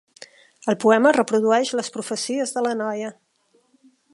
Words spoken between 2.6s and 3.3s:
la noia.